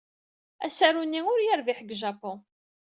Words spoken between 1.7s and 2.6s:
deg Japun.